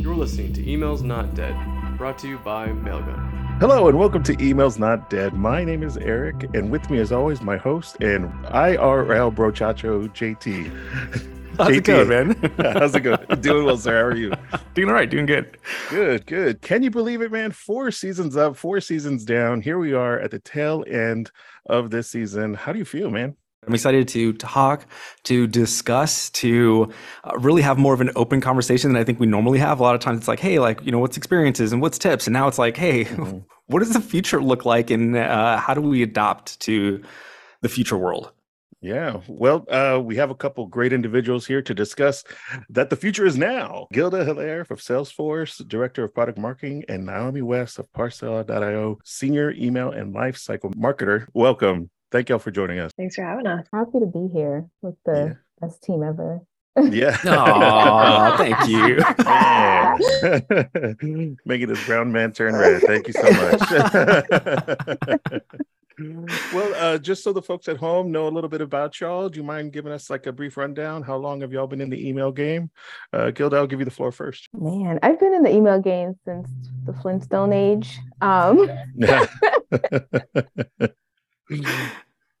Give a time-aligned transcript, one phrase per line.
[0.00, 1.54] You're listening to Emails Not Dead,
[1.98, 3.58] brought to you by Mailgun.
[3.60, 5.34] Hello and welcome to Emails Not Dead.
[5.34, 10.74] My name is Eric, and with me, as always, my host and IRL brochacho JT.
[11.58, 11.76] How's JT.
[11.76, 12.52] it going, man?
[12.78, 13.18] How's it going?
[13.42, 13.98] Doing well, sir.
[13.98, 14.32] How are you?
[14.72, 15.58] doing all right, doing good.
[15.90, 16.62] Good, good.
[16.62, 17.50] Can you believe it, man?
[17.50, 19.60] Four seasons up, four seasons down.
[19.60, 21.30] Here we are at the tail end
[21.66, 22.54] of this season.
[22.54, 23.36] How do you feel, man?
[23.66, 24.86] I'm excited to talk,
[25.24, 26.90] to discuss, to
[27.24, 29.80] uh, really have more of an open conversation than I think we normally have.
[29.80, 32.26] A lot of times it's like, hey, like, you know, what's experiences and what's tips?
[32.26, 33.44] And now it's like, hey, Mhm.
[33.66, 37.02] what does the future look like and uh, how do we adapt to
[37.60, 38.32] the future world?
[38.80, 42.24] Yeah, well, uh, we have a couple great individuals here to discuss
[42.70, 43.88] that the future is now.
[43.92, 49.90] Guilda Hilaire of Salesforce, Director of Product Marketing, and Naomi West of Parcel.io, Senior Email
[49.90, 51.26] and Lifecycle Marketer.
[51.34, 51.90] Welcome.
[52.10, 52.90] Thank y'all for joining us.
[52.96, 53.66] Thanks for having us.
[53.72, 56.40] Happy to be here with the best team ever.
[56.76, 57.16] Yeah.
[57.24, 58.98] Aw, thank you.
[59.24, 59.98] Man.
[61.44, 62.82] Making this brown man turn red.
[62.82, 63.60] Thank you so much.
[66.52, 69.38] well, uh, just so the folks at home know a little bit about y'all, do
[69.38, 71.02] you mind giving us like a brief rundown?
[71.02, 72.70] How long have y'all been in the email game?
[73.12, 74.48] Uh, Guilda, I'll give you the floor first.
[74.54, 76.48] Man, I've been in the email game since
[76.86, 77.98] the Flintstone age.
[78.20, 78.68] Um,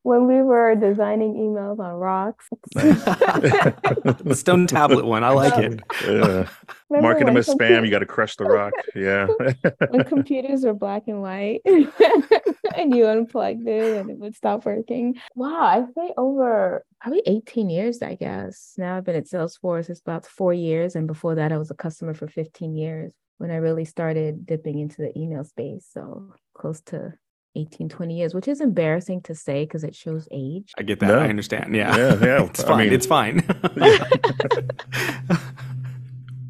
[0.02, 2.48] when we were designing emails on rocks.
[2.72, 5.80] the stone tablet one, I like it.
[6.06, 6.48] Remember
[6.88, 8.72] marking them when as spam, you got to crush the rock.
[8.94, 9.26] Yeah.
[9.90, 15.20] when computers were black and white and you unplugged it and it would stop working.
[15.34, 18.74] Wow, I say over probably 18 years, I guess.
[18.78, 20.96] Now I've been at Salesforce, it's about four years.
[20.96, 24.78] And before that, I was a customer for 15 years when I really started dipping
[24.78, 25.86] into the email space.
[25.92, 27.14] So close to
[27.56, 30.72] 18, 20 years, which is embarrassing to say because it shows age.
[30.78, 31.08] I get that.
[31.08, 31.18] No.
[31.18, 31.74] I understand.
[31.74, 31.96] Yeah.
[31.96, 32.44] Yeah, yeah.
[32.46, 32.78] it's I fine.
[32.84, 33.42] mean- it's fine.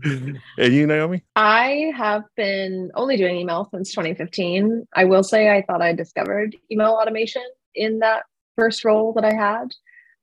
[0.58, 1.22] and you, Naomi?
[1.36, 4.86] I have been only doing email since 2015.
[4.94, 7.44] I will say I thought I discovered email automation
[7.74, 8.24] in that
[8.56, 9.68] first role that I had,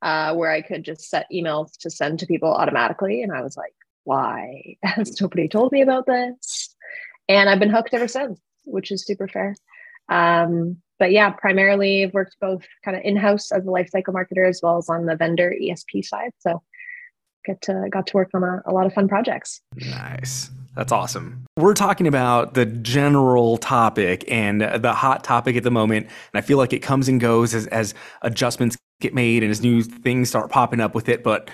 [0.01, 3.21] uh, where I could just set emails to send to people automatically.
[3.23, 3.73] And I was like,
[4.03, 6.75] why has nobody told me about this?
[7.29, 9.55] And I've been hooked ever since, which is super fair.
[10.09, 14.61] Um, but yeah, primarily I've worked both kind of in-house as a lifecycle marketer as
[14.63, 16.31] well as on the vendor ESP side.
[16.39, 16.63] So
[17.45, 19.61] get to got to work on a, a lot of fun projects.
[19.75, 20.49] Nice.
[20.75, 21.45] That's awesome.
[21.55, 26.05] We're talking about the general topic and the hot topic at the moment.
[26.05, 29.61] And I feel like it comes and goes as, as adjustments get made and as
[29.61, 31.23] new things start popping up with it.
[31.23, 31.49] But,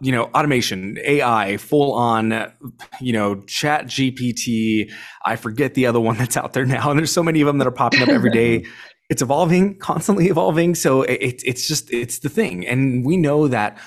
[0.00, 2.52] you know, automation, AI, full on,
[3.00, 4.90] you know, ChatGPT.
[5.24, 6.90] I forget the other one that's out there now.
[6.90, 8.66] And there's so many of them that are popping up every day.
[9.10, 10.74] It's evolving, constantly evolving.
[10.74, 12.66] So it, it's just, it's the thing.
[12.66, 13.78] And we know that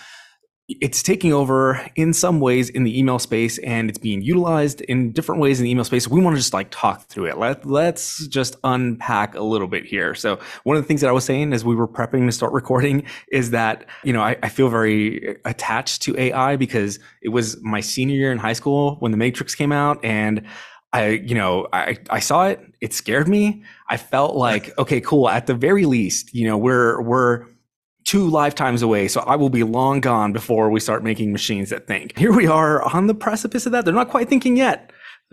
[0.70, 5.14] it's taking over in some ways in the email space and it's being utilized in
[5.14, 6.10] different ways in the email space.
[6.10, 7.38] We want to just like talk through it.
[7.38, 10.14] Let, let's just unpack a little bit here.
[10.14, 12.52] So one of the things that I was saying as we were prepping to start
[12.52, 17.30] recording is that, you know, I, I feel very uh, attached to AI because it
[17.30, 20.46] was my senior year in high school when the Matrix came out and
[20.92, 22.60] I, you know, I, I saw it.
[22.82, 23.64] It scared me.
[23.90, 25.30] I felt like, okay, cool.
[25.30, 27.46] At the very least, you know, we're, we're,
[28.08, 29.08] two lifetimes away.
[29.10, 32.18] So I will be long gone before we start making machines that think.
[32.18, 33.84] Here we are on the precipice of that.
[33.84, 34.92] They're not quite thinking yet.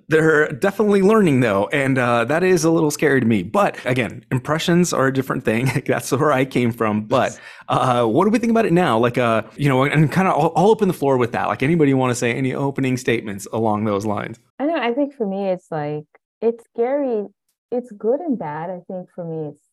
[0.09, 3.45] They're definitely learning though, and uh, that is a little scary to me.
[3.45, 5.71] But again, impressions are a different thing.
[5.87, 7.05] That's where I came from.
[7.05, 8.99] But uh, what do we think about it now?
[8.99, 11.47] Like, uh, you know, and kind of, I'll, I'll open the floor with that.
[11.47, 14.39] Like, anybody want to say any opening statements along those lines?
[14.59, 16.05] I know, I think for me, it's like,
[16.43, 17.27] it's scary.
[17.71, 18.71] It's good and bad.
[18.71, 19.64] I think for me, it's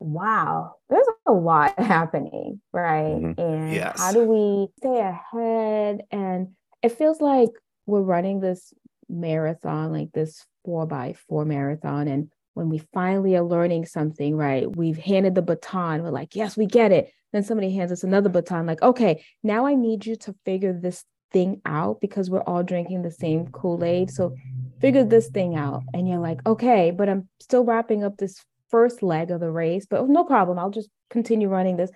[0.00, 3.16] wow, there's a lot happening, right?
[3.20, 3.38] Mhm.
[3.38, 3.96] And Yes.
[3.98, 6.02] how do we stay ahead?
[6.10, 6.48] And
[6.82, 7.50] it feels like
[7.86, 8.72] we're running this
[9.08, 12.08] marathon, like this four by four marathon.
[12.08, 16.02] And when we finally are learning something, right, we've handed the baton.
[16.02, 17.10] We're like, yes, we get it.
[17.32, 21.04] Then somebody hands us another baton, like, okay, now I need you to figure this
[21.30, 24.10] thing out because we're all drinking the same Kool Aid.
[24.10, 24.34] So
[24.80, 25.82] figure this thing out.
[25.92, 29.86] And you're like, okay, but I'm still wrapping up this first leg of the race,
[29.88, 30.58] but no problem.
[30.58, 31.90] I'll just continue running this.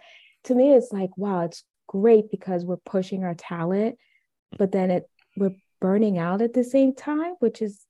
[0.44, 3.96] To me, it's like, wow, it's great because we're pushing our talent,
[4.58, 7.84] but then it we're burning out at the same time, which is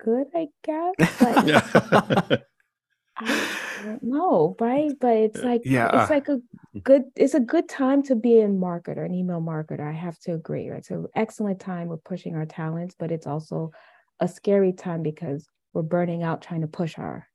[0.00, 0.94] good, I guess.
[1.20, 2.42] But
[3.18, 4.92] I don't know, right?
[5.00, 6.02] But it's like Yeah.
[6.02, 6.38] it's like a
[6.82, 9.86] good it's a good time to be a marketer, an email marketer.
[9.86, 10.78] I have to agree, right?
[10.78, 13.72] It's an excellent time we're pushing our talents, but it's also
[14.20, 17.26] a scary time because we're burning out trying to push our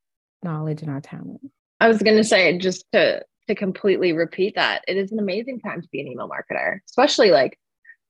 [0.44, 1.42] knowledge and our talent.
[1.80, 5.60] I was going to say just to to completely repeat that it is an amazing
[5.62, 7.57] time to be an email marketer, especially like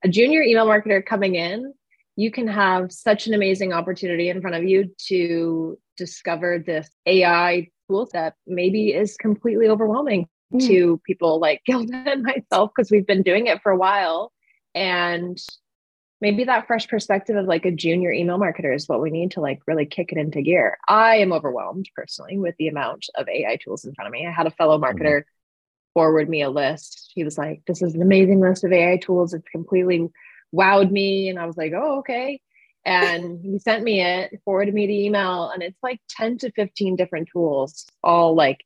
[0.04, 1.72] a junior email marketer coming in.
[2.16, 7.68] you can have such an amazing opportunity in front of you to discover this AI
[7.88, 10.66] tool that maybe is completely overwhelming mm.
[10.66, 14.32] to people like Guilda and myself because we've been doing it for a while.
[14.74, 15.38] And
[16.20, 19.40] maybe that fresh perspective of like a junior email marketer is what we need to
[19.40, 20.78] like really kick it into gear.
[20.88, 24.26] I am overwhelmed personally with the amount of AI tools in front of me.
[24.26, 24.98] I had a fellow mm-hmm.
[24.98, 25.22] marketer
[25.94, 27.12] forward me a list.
[27.14, 29.34] He was like, This is an amazing list of AI tools.
[29.34, 30.08] It's completely
[30.54, 31.28] wowed me.
[31.28, 32.40] And I was like, Oh, okay.
[32.84, 36.96] And he sent me it, forwarded me the email, and it's like 10 to 15
[36.96, 38.64] different tools, all like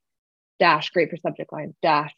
[0.61, 2.15] dash, great for subject lines, dash,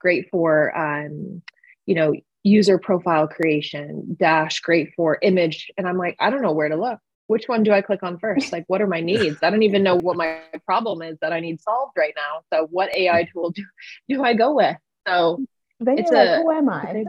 [0.00, 1.42] great for um,
[1.86, 2.14] you know,
[2.44, 5.70] user profile creation, dash, great for image.
[5.76, 7.00] And I'm like, I don't know where to look.
[7.26, 8.52] Which one do I click on first?
[8.52, 9.38] Like, what are my needs?
[9.42, 12.42] I don't even know what my problem is that I need solved right now.
[12.52, 13.64] So, what AI tool do,
[14.08, 14.76] do I go with?
[15.08, 15.42] So,
[15.80, 17.04] then it's a, like, who am I?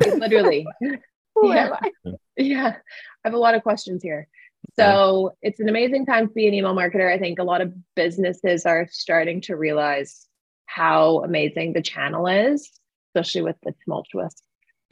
[0.16, 0.66] literally.
[0.80, 1.66] who yeah.
[1.66, 2.12] am I?
[2.36, 2.76] Yeah.
[3.24, 4.26] I have a lot of questions here.
[4.74, 7.12] So, it's an amazing time to be an email marketer.
[7.12, 10.26] I think a lot of businesses are starting to realize
[10.64, 12.70] how amazing the channel is,
[13.10, 14.34] especially with the tumultuous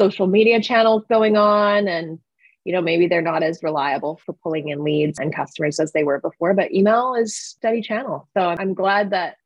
[0.01, 2.19] social media channels going on and
[2.65, 6.05] you know maybe they're not as reliable for pulling in leads and customers as they
[6.05, 8.27] were before but email is steady channel.
[8.35, 9.37] So i'm glad that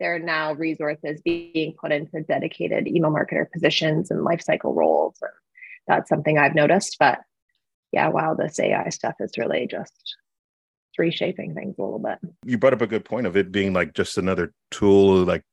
[0.00, 5.16] there are now resources being put into dedicated email marketer positions and lifecycle roles.
[5.22, 5.30] And
[5.86, 7.20] that's something i've noticed but
[7.92, 10.16] yeah wow this ai stuff is really just
[10.98, 12.18] reshaping things a little bit.
[12.44, 15.44] You brought up a good point of it being like just another tool like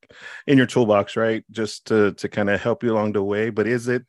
[0.45, 1.43] in your toolbox right?
[1.51, 4.03] Just to to kind of help you along the way but is it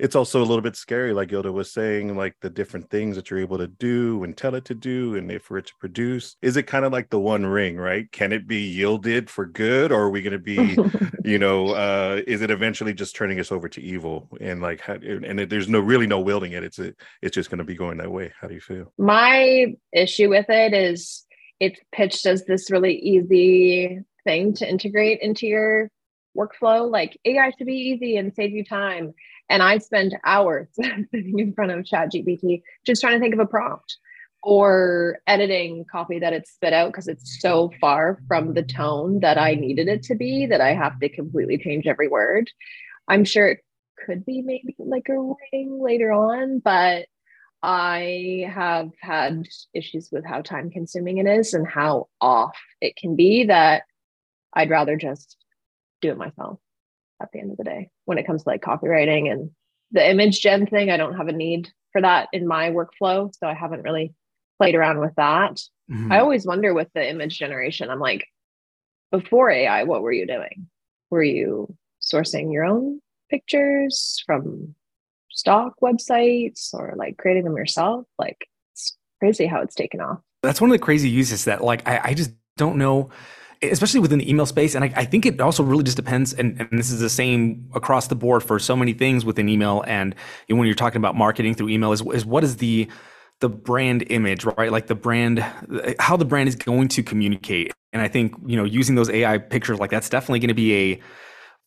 [0.00, 3.30] it's also a little bit scary, like Yoda was saying, like the different things that
[3.30, 6.36] you're able to do and tell it to do and for it to produce.
[6.40, 8.10] Is it kind of like the one ring, right?
[8.10, 10.76] Can it be yielded for good or are we going to be,
[11.24, 14.94] you know, uh, is it eventually just turning us over to evil and like, how,
[14.94, 16.64] and it, there's no really no wielding it.
[16.64, 18.32] It's, a, it's just going to be going that way.
[18.40, 18.92] How do you feel?
[18.96, 21.26] My issue with it is
[21.60, 25.90] it's pitched as this really easy thing to integrate into your
[26.36, 26.90] workflow.
[26.90, 29.14] Like AI should be easy and save you time.
[29.48, 33.46] And I spend hours sitting in front of ChatGPT just trying to think of a
[33.46, 33.98] prompt
[34.42, 39.38] or editing copy that it's spit out because it's so far from the tone that
[39.38, 42.50] I needed it to be that I have to completely change every word.
[43.06, 43.64] I'm sure it
[44.06, 47.06] could be maybe like a ring later on, but
[47.62, 53.16] I have had issues with how time consuming it is and how off it can
[53.16, 53.82] be that
[54.54, 55.36] I'd rather just
[56.00, 56.58] do it myself
[57.20, 59.50] at the end of the day when it comes to like copywriting and
[59.92, 60.90] the image gen thing.
[60.90, 63.32] I don't have a need for that in my workflow.
[63.34, 64.14] So I haven't really
[64.58, 65.60] played around with that.
[65.90, 66.12] Mm-hmm.
[66.12, 68.26] I always wonder with the image generation, I'm like,
[69.10, 70.68] before AI, what were you doing?
[71.10, 74.74] Were you sourcing your own pictures from
[75.30, 78.06] stock websites or like creating them yourself?
[78.18, 80.20] Like it's crazy how it's taken off.
[80.42, 83.10] That's one of the crazy uses that like I, I just don't know
[83.62, 84.74] especially within the email space.
[84.74, 86.32] And I, I, think it also really just depends.
[86.32, 89.84] And, and, this is the same across the board for so many things within email.
[89.86, 90.14] And
[90.48, 92.88] when you're talking about marketing through email, is, is what is the
[93.40, 94.70] the brand image, right?
[94.70, 95.44] Like the brand,
[95.98, 97.72] how the brand is going to communicate.
[97.92, 100.74] And I think you know, using those AI pictures, like that's definitely going to be
[100.74, 101.00] a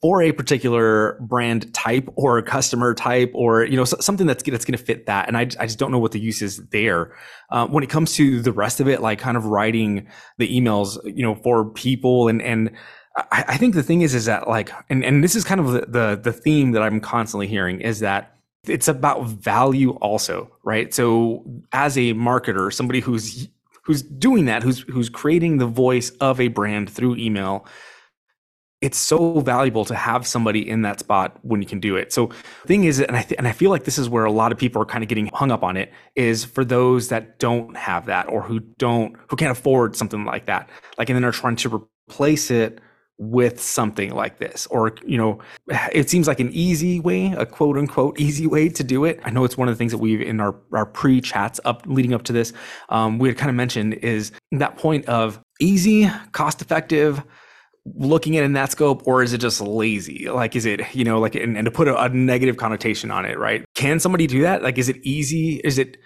[0.04, 4.66] for a particular brand type or a customer type or you know something that's that's
[4.66, 7.16] going to fit that and I, I just don't know what the use is there.
[7.50, 10.98] Uh, when it comes to the rest of it like kind of writing the emails
[11.06, 12.72] you know for people and and
[13.16, 15.72] I, I think the thing is is that like and and this is kind of
[15.72, 18.36] the, the the theme that I'm constantly hearing is that
[18.68, 20.94] it's about value also right?
[20.94, 23.48] So as a marketer somebody who's
[23.86, 27.66] who's doing that who's who's creating the voice of a brand through email
[28.84, 32.12] it's so valuable to have somebody in that spot when you can do it.
[32.12, 34.32] So the thing is, and I th- and I feel like this is where a
[34.32, 37.40] lot of people are kind of getting hung up on it is for those that
[37.40, 41.24] don't have that or who don't who can't afford something like that, like and then
[41.24, 42.82] are trying to replace it
[43.20, 45.38] with something like this or you know
[45.94, 49.30] it seems like an easy way a quote unquote easy way to do it i
[49.30, 52.24] know it's one of the things that we've in our, our pre-chats up leading up
[52.24, 52.54] to this
[52.90, 57.24] um, we had kind of mentioned is that point of easy cost effective
[57.86, 60.30] looking at in that scope or is it just lazy?
[60.30, 63.26] Like is it you know like and, and to put a, a, negative connotation on
[63.26, 63.66] it right?
[63.76, 64.64] Can somebody do that?
[64.64, 65.62] Like is it easy?
[65.64, 65.98] Is it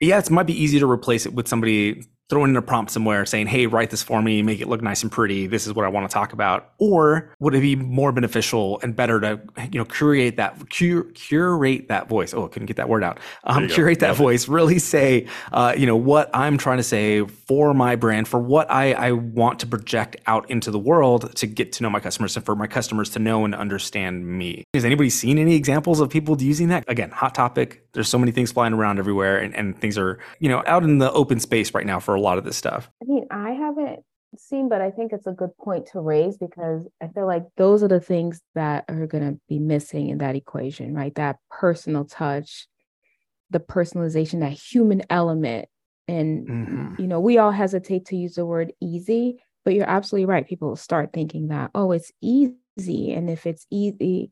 [0.00, 3.24] yeah it might be easy to replace it with somebody throwing in a prompt somewhere
[3.24, 5.46] saying, hey, write this for me, make it look nice and pretty.
[5.46, 6.72] This is what I want to talk about.
[6.78, 9.40] Or would it be more beneficial and better to,
[9.72, 12.34] you know, curate that, cure, curate that voice?
[12.34, 13.18] Oh, I couldn't get that word out.
[13.44, 17.72] Um, curate that voice, really say, uh, you know, what I'm trying to say for
[17.72, 21.72] my brand, for what I, I want to project out into the world to get
[21.72, 24.64] to know my customers and for my customers to know and understand me.
[24.74, 26.84] Has anybody seen any examples of people using that?
[26.88, 30.48] Again, hot topic There's so many things flying around everywhere, and, and things are, you
[30.48, 32.90] know, out in the open space right now for a lot of this stuff.
[33.02, 34.00] I mean, I haven't
[34.36, 37.82] seen, but I think it's a good point to raise because I feel like those
[37.82, 41.14] are the things that are going to be missing in that equation, right?
[41.14, 42.68] That personal touch,
[43.50, 45.68] the personalization, that human element.
[46.06, 46.98] And, Mhm.
[46.98, 50.46] you know, we all hesitate to use the word easy, but you're absolutely right.
[50.46, 53.12] People start thinking that, oh, it's easy.
[53.12, 54.30] And if it's easy,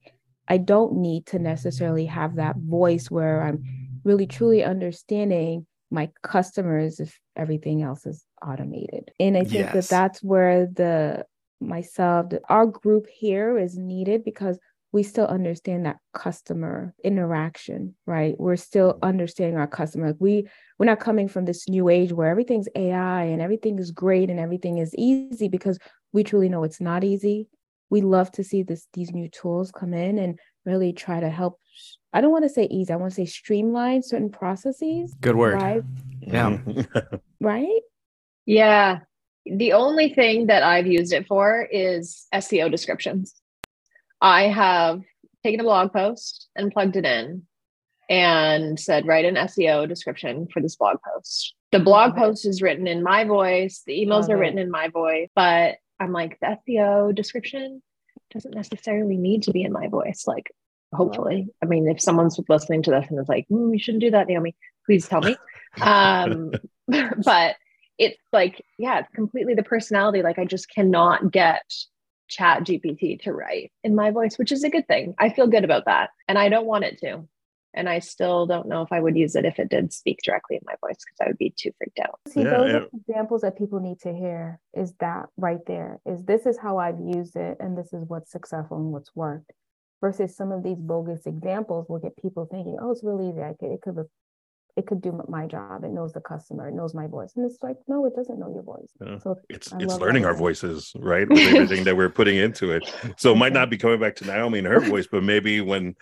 [0.49, 3.65] I don't need to necessarily have that voice where I'm
[4.05, 9.11] really truly understanding my customers if everything else is automated.
[9.21, 9.73] And I think Yes.
[9.73, 11.25] that that's where the
[11.61, 14.59] myself, the, our group here is needed because
[14.93, 18.35] we still understand that customer interaction, right?
[18.39, 20.09] We're still understanding our customer.
[20.09, 20.47] Like we
[20.79, 24.39] we're not coming from this new age where everything's AI and everything is great and
[24.41, 25.79] everything is easy because
[26.13, 27.49] we truly know it's not easy.
[27.91, 31.59] We love to see this these new tools come in and really try to help.
[32.13, 32.93] I don't want to say easy.
[32.93, 35.15] I want to say streamline certain processes.
[35.21, 35.55] Good word.
[35.55, 35.83] Right.
[36.21, 36.59] Yeah.
[37.41, 37.83] Right.
[38.47, 39.01] Yeah.
[39.45, 43.35] The only thing that I've used it for is SEO descriptions.
[44.21, 45.03] I have
[45.45, 47.43] taken a blog post and plugged it in
[48.09, 51.55] and said, write an SEO description for this blog post.
[51.73, 54.41] The blog post is written in my voice, the emails Love are it.
[54.41, 57.83] written in my voice, but I'm like, the SEO description
[58.33, 60.25] doesn't necessarily need to be in my voice.
[60.27, 60.51] Like,
[60.93, 61.49] hopefully.
[61.63, 64.29] I mean, if someone's listening to this and is like, mm, you shouldn't do that,
[64.29, 65.37] Naomi, please tell me.
[65.79, 66.53] Um,
[66.89, 67.57] but
[67.99, 70.23] it's like, yeah, it's completely the personality.
[70.23, 71.71] Like, I just cannot get
[72.31, 75.85] ChatGPT to write in my voice which is a good thing i feel good about
[75.85, 77.27] that and i don't want it to
[77.77, 80.57] and i still don't know if i would use it if it did speak directly
[80.57, 82.79] in my voice because i would be too freaked out See, Yeah, those yeah.
[82.79, 86.79] are examples that people need to hear is that right there is this is how
[86.79, 89.53] I've used it and this is what's successful and what's worked
[90.01, 93.41] versus some of these bogus examples will get people thinking, oh, it's really easy.
[93.43, 93.97] I could, it could,
[94.77, 95.85] it could do my job.
[95.85, 96.69] It knows the customer.
[96.69, 97.33] It knows my voice.
[97.37, 98.91] And it's like, no, it doesn't know your voice.
[99.01, 99.19] Yeah.
[99.19, 100.29] So it's I it's learning that.
[100.29, 101.27] our voices, right?
[101.29, 102.83] With everything that we're putting into it.
[103.17, 105.95] So it might not be coming back to Naomi and her voice, but maybe when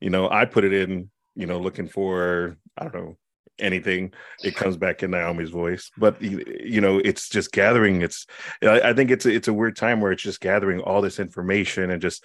[0.00, 1.10] you know I put it in,
[1.40, 3.16] you know, looking for I don't know
[3.58, 5.90] anything, it comes back in Naomi's voice.
[5.96, 8.02] But you know, it's just gathering.
[8.02, 8.26] It's
[8.62, 12.02] I, think it's it's a weird time where it's just gathering all this information and
[12.02, 12.24] just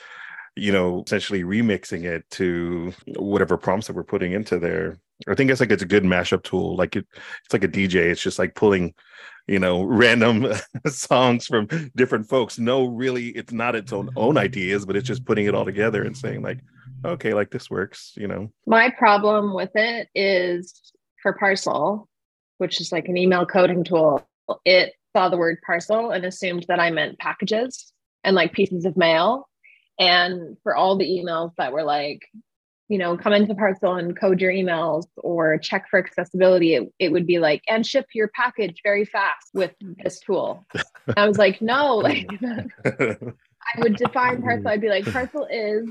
[0.55, 4.99] you know essentially remixing it to whatever prompts that we're putting into there.
[5.27, 6.75] I think it's like it's a good mashup tool.
[6.75, 7.05] Like it,
[7.45, 7.95] it's like a DJ.
[7.95, 8.93] It's just like pulling
[9.47, 10.47] you know random
[10.87, 12.57] songs from different folks.
[12.59, 16.03] No really it's not its own own ideas but it's just putting it all together
[16.03, 16.59] and saying like
[17.03, 18.51] okay like this works you know?
[18.65, 20.81] My problem with it is
[21.25, 22.07] for parcel,
[22.59, 24.23] which is like an email coding tool,
[24.63, 27.91] it saw the word parcel and assumed that I meant packages
[28.23, 29.49] and like pieces of mail.
[29.97, 32.21] And for all the emails that were like,
[32.87, 37.11] you know, come into parcel and code your emails or check for accessibility, it, it
[37.11, 39.71] would be like, and ship your package very fast with
[40.03, 40.63] this tool.
[41.07, 42.27] And I was like, no, like
[42.85, 44.67] I would define parcel.
[44.67, 45.89] I'd be like, parcel is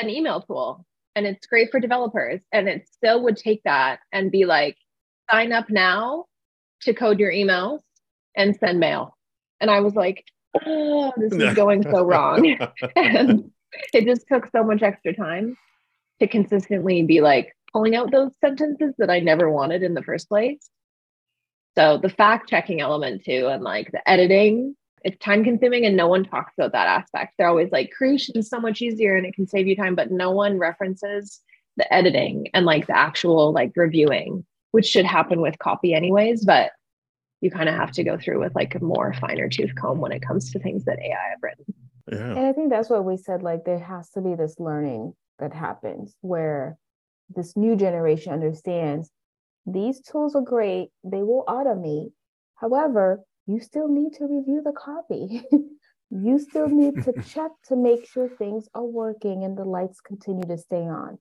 [0.00, 2.40] an email tool and it's great for developers.
[2.52, 4.76] And it still would take that and be like,
[5.30, 6.24] sign up now
[6.82, 7.80] to code your emails
[8.34, 9.16] and send mail.
[9.60, 10.24] And I was like,
[10.64, 12.56] oh, this is going so wrong.
[12.96, 13.50] and
[13.92, 15.56] it just took so much extra time
[16.24, 20.28] to consistently be like pulling out those sentences that I never wanted in the first
[20.28, 20.68] place.
[21.76, 26.06] So the fact checking element too, and like the editing, it's time consuming and no
[26.06, 27.34] one talks about that aspect.
[27.36, 30.10] They're always like creation is so much easier and it can save you time, but
[30.10, 31.40] no one references
[31.76, 36.70] the editing and like the actual like reviewing, which should happen with copy anyways, but
[37.40, 40.12] you kind of have to go through with like a more finer tooth comb when
[40.12, 41.64] it comes to things that AI have written.
[42.10, 45.14] yeah And I think that's what we said, like there has to be this learning
[45.38, 46.78] that happens where
[47.34, 49.10] this new generation understands
[49.66, 52.12] these tools are great, they will automate.
[52.56, 55.42] However, you still need to review the copy.
[56.10, 60.46] you still need to check to make sure things are working and the lights continue
[60.46, 61.18] to stay on.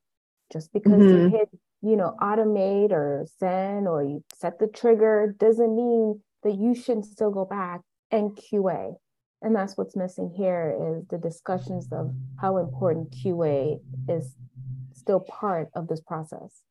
[0.52, 1.32] Just because you Mhm.
[1.32, 1.50] hit,
[1.82, 7.06] you know, automate or send or you set the trigger doesn't mean that you shouldn't
[7.06, 8.96] still go back and QA.
[9.44, 14.36] And that's what's missing here is the discussions of how important QA is
[14.94, 16.62] still part of this process.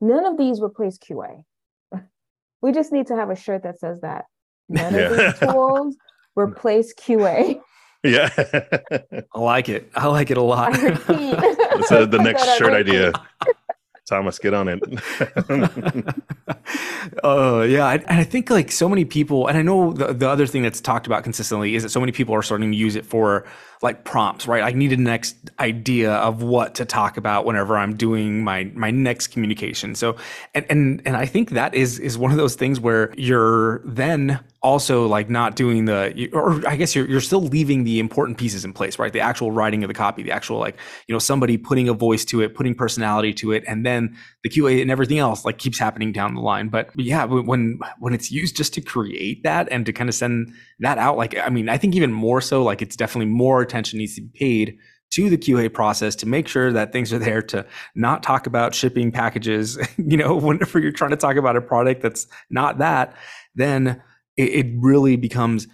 [0.00, 1.44] None of these replace QA.
[2.62, 4.26] we just need to have a shirt that says that.
[4.68, 5.96] None of these tools
[6.36, 7.60] replace QA.
[8.04, 8.28] yeah
[9.34, 9.90] I like it.
[9.94, 10.78] I like it a lot.
[10.78, 11.36] I repeat.
[11.36, 13.12] That's uh, the next shirt idea
[14.08, 14.80] thomas get on it
[17.22, 20.28] Oh yeah, I- and I think like so many people, and I know the, the
[20.28, 22.96] other thing that's talked about consistently is that so many people are starting to use
[22.96, 23.44] it for
[23.80, 24.62] like prompts, right?
[24.62, 28.90] I need a next idea of what to talk about whenever I'm doing my my
[28.90, 29.94] next communication.
[29.94, 30.16] So
[30.54, 34.40] and and and I think that is is one of those things where you're then
[34.60, 38.64] also like not doing the or I guess you're you're still leaving the important pieces
[38.64, 39.12] in place, right?
[39.12, 42.24] The actual writing of the copy, the actual like, you know, somebody putting a voice
[42.26, 45.78] to it, putting personality to it, and then the QA and everything else like keeps
[45.78, 46.68] happening down the line.
[46.68, 50.52] But yeah, when when it's used just to create that and to kind of send
[50.80, 53.98] that out, like I mean, I think even more so, like it's definitely more attention
[53.98, 54.78] needs to be paid
[55.10, 58.74] to the QA process to make sure that things are there to not talk about
[58.74, 59.78] shipping packages.
[59.96, 63.14] you know, whenever you're trying to talk about a product that's not that,
[63.54, 64.02] then
[64.36, 65.66] it, it really becomes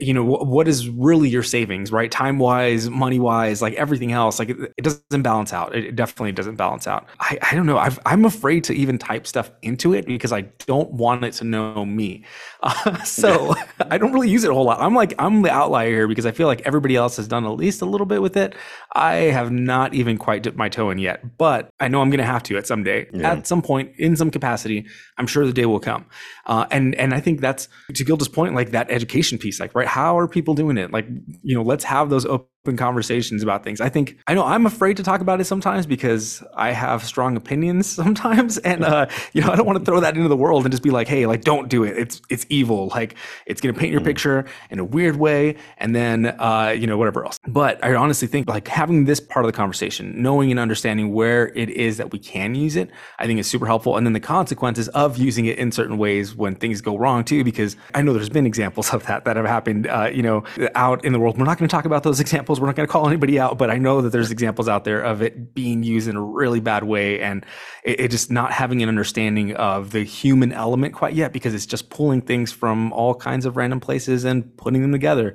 [0.00, 2.10] you know what is really your savings right?
[2.10, 5.74] Time wise money wise like everything else like it, it doesn't balance out.
[5.74, 7.06] It, definitely doesn't balance out.
[7.20, 7.78] I, I don't know.
[7.78, 11.44] I am afraid to even type stuff into it because i don't want it to
[11.44, 12.24] know me.
[12.62, 13.54] Uh, so
[13.90, 14.80] i don't really use it a whole lot.
[14.80, 17.50] I'm like i'm the outlier here because i feel like everybody else has done at
[17.50, 18.54] least a little bit with it.
[18.94, 22.18] I have not even quite dipped my toe in yet but i know i'm going
[22.18, 23.08] to have to at some day.
[23.12, 23.32] Yeah.
[23.32, 24.86] at some point in some capacity
[25.18, 26.06] i'm sure the day will come
[26.46, 29.88] uh, and and i think that's to guilda's point like that education piece like right
[29.92, 30.90] how are people doing it?
[30.90, 31.06] Like
[31.42, 33.80] you know let's have those open open conversations about things.
[33.80, 37.36] I think I know I'm afraid to talk about it sometimes because I have strong
[37.36, 40.64] opinions sometimes, and uh, you know I don't want to throw that into the world
[40.64, 41.98] and just be like, hey, like don't do it.
[41.98, 42.88] It's it's evil.
[42.88, 43.16] Like
[43.46, 44.04] it's gonna paint your mm.
[44.04, 47.40] picture in a weird way, and then uh, you know whatever else.
[47.48, 51.48] But I honestly think like having this part of the conversation, knowing and understanding where
[51.48, 53.96] it is that we can use it, I think is super helpful.
[53.96, 57.42] And then the consequences of using it in certain ways when things go wrong too,
[57.42, 60.44] because I know there's been examples of that that have happened, uh, you know,
[60.76, 61.38] out in the world.
[61.38, 62.60] We're not going to talk about those examples examples.
[62.60, 65.00] We're not going to call anybody out, but I know that there's examples out there
[65.00, 67.44] of it being used in a really bad way and
[67.84, 71.66] it, it, just not having an understanding of the human element quite yet because it's
[71.66, 75.34] just pulling things from all kinds of random places and putting them together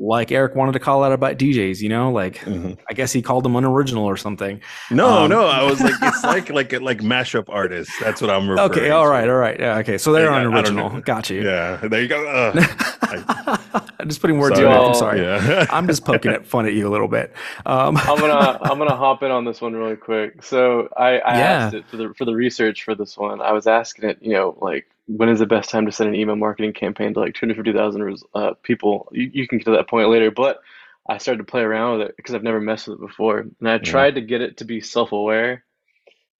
[0.00, 2.72] like Eric wanted to call out about DJs, you know, like mm-hmm.
[2.88, 4.60] I guess he called them unoriginal or something.
[4.90, 7.94] No, um, no, I was like, it's like like like mashup artists.
[8.00, 8.70] That's what I'm referring.
[8.70, 9.30] Okay, all right, to.
[9.30, 9.98] all right, yeah, okay.
[9.98, 11.00] So they're yeah, unoriginal.
[11.02, 11.42] Got you.
[11.42, 12.26] Yeah, there you go.
[12.26, 12.52] Uh,
[13.02, 14.88] I, am just putting words in your mouth.
[14.88, 15.20] I'm sorry.
[15.20, 15.66] Yeah.
[15.70, 17.34] I'm just poking at fun at you a little bit.
[17.66, 20.42] Um, I'm gonna I'm gonna hop in on this one really quick.
[20.42, 21.44] So I, I yeah.
[21.44, 23.42] asked it for the for the research for this one.
[23.42, 26.14] I was asking it, you know, like when is the best time to send an
[26.14, 29.08] email marketing campaign to like 250,000 uh, people?
[29.12, 30.60] You, you can get to that point later, but
[31.08, 33.38] I started to play around with it because I've never messed with it before.
[33.38, 35.64] And I tried to get it to be self aware.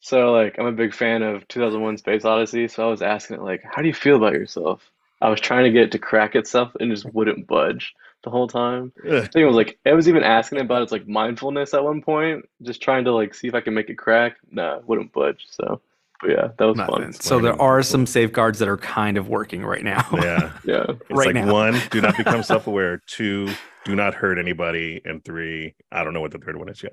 [0.00, 2.68] So, like, I'm a big fan of 2001 Space Odyssey.
[2.68, 4.88] So I was asking it, like, how do you feel about yourself?
[5.20, 8.48] I was trying to get it to crack itself and just wouldn't budge the whole
[8.48, 8.92] time.
[9.04, 11.84] I think it was like, I was even asking it about its like mindfulness at
[11.84, 14.36] one point, just trying to like see if I can make it crack.
[14.50, 15.46] Nah, wouldn't budge.
[15.50, 15.80] So
[16.20, 17.02] but yeah, that was Nothing.
[17.02, 17.12] fun.
[17.14, 20.06] So there are some safeguards that are kind of working right now.
[20.12, 20.84] Yeah, yeah.
[20.88, 21.52] It's right like now.
[21.52, 23.00] one, do not become self-aware.
[23.06, 23.50] Two,
[23.84, 26.92] do not hurt anybody, and three, I don't know what the third one is yet.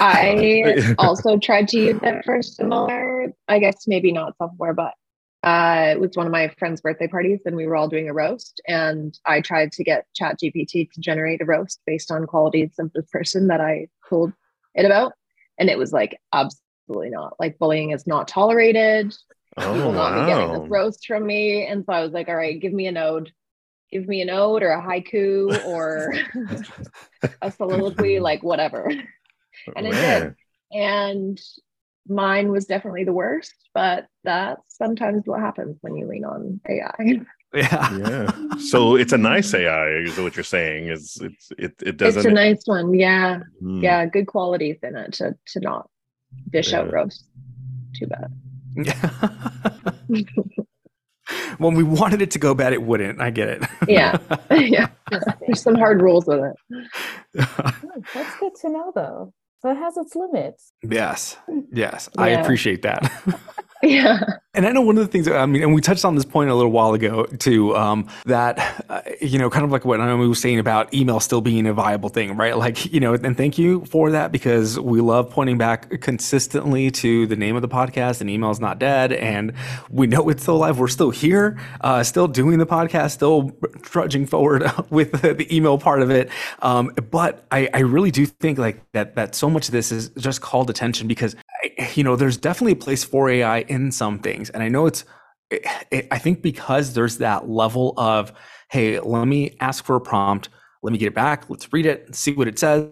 [0.00, 4.94] I also tried to use it for similar, I guess maybe not self-aware, but
[5.42, 8.14] uh, it was one of my friend's birthday parties, and we were all doing a
[8.14, 8.60] roast.
[8.66, 13.02] And I tried to get ChatGPT to generate a roast based on qualities of the
[13.04, 14.32] person that I told
[14.74, 15.12] it about,
[15.58, 17.34] and it was like absolutely absolutely not.
[17.38, 19.14] Like bullying is not tolerated.
[19.56, 21.66] Oh, you will not be getting this roast from me.
[21.66, 23.32] And so I was like, all right, give me an ode.
[23.90, 26.12] Give me an ode or a haiku or
[27.42, 28.90] a soliloquy, like whatever.
[29.74, 30.34] And it did.
[30.70, 31.40] And
[32.06, 37.20] mine was definitely the worst, but that's sometimes what happens when you lean on AI.
[37.54, 37.96] Yeah.
[37.96, 38.30] Yeah.
[38.58, 40.88] So it's a nice AI, is what you're saying.
[40.88, 42.92] Is it's it it doesn't It's a nice one.
[42.92, 43.40] Yeah.
[43.62, 43.82] Mm.
[43.82, 44.04] Yeah.
[44.04, 45.88] Good qualities in it to to not
[46.50, 46.80] dish yeah.
[46.80, 47.24] out roast.
[47.94, 48.32] Too bad.
[48.76, 49.10] Yeah.
[51.58, 53.20] when we wanted it to go bad, it wouldn't.
[53.20, 53.62] I get it.
[53.88, 54.18] yeah.
[54.50, 54.88] Yeah.
[55.40, 56.56] There's some hard rules with it.
[58.14, 59.32] That's good to know, though.
[59.60, 60.72] So it has its limits.
[60.82, 61.36] Yes.
[61.72, 62.08] Yes.
[62.14, 62.22] Yeah.
[62.22, 63.10] I appreciate that.
[63.82, 64.20] Yeah.
[64.56, 66.48] And I know one of the things, I mean, and we touched on this point
[66.48, 70.26] a little while ago too, um, that, uh, you know, kind of like what Naomi
[70.26, 72.56] was saying about email still being a viable thing, right?
[72.56, 77.26] Like, you know, and thank you for that because we love pointing back consistently to
[77.26, 79.12] the name of the podcast and email is not dead.
[79.12, 79.52] And
[79.90, 80.78] we know it's still alive.
[80.78, 86.00] We're still here, uh, still doing the podcast, still trudging forward with the email part
[86.00, 86.30] of it.
[86.62, 90.08] Um, but I, I really do think like that, that so much of this is
[90.16, 91.36] just called attention because,
[91.94, 94.45] you know, there's definitely a place for AI in some things.
[94.50, 95.04] And I know it's,
[95.50, 98.32] it, it, I think because there's that level of,
[98.70, 100.48] hey, let me ask for a prompt,
[100.82, 102.88] let me get it back, let's read it, see what it says,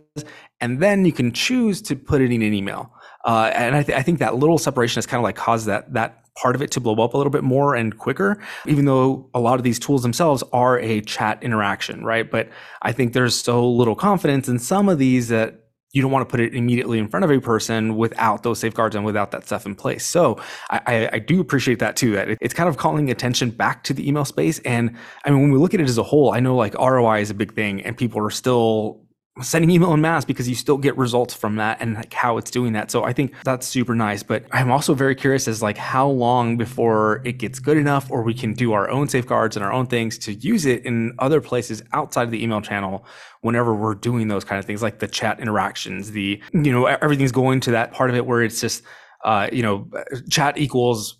[0.60, 2.92] and then you can choose to put it in an email.
[3.24, 5.94] Uh, and I, th- I, think that little separation has kind of like caused that
[5.94, 9.30] that part of it to blow up a little bit more and quicker, even though
[9.34, 12.30] a lot of these tools themselves are a chat interaction, right?
[12.30, 12.48] But
[12.82, 15.63] I think there's so little confidence in some of these that
[15.94, 18.96] you don't want to put it immediately in front of a person without those safeguards
[18.96, 20.04] and without that stuff in place.
[20.04, 22.12] So I, I, do appreciate that too.
[22.12, 24.58] That it's kind of calling attention back to the email space.
[24.60, 27.20] And I mean, when we look at it as a whole, I know like ROI
[27.20, 29.03] is a big thing, and people are still
[29.42, 32.50] sending email in mass because you still get results from that and like how it's
[32.50, 32.90] doing that.
[32.90, 34.22] So I think that's super nice.
[34.22, 38.22] But I'm also very curious as like how long before it gets good enough or
[38.22, 41.40] we can do our own safeguards and our own things to use it in other
[41.40, 43.04] places outside of the email channel
[43.40, 47.32] whenever we're doing those kind of things like the chat interactions, the you know, everything's
[47.32, 48.84] going to that part of it where it's just
[49.24, 49.88] uh, you know,
[50.30, 51.16] chat equals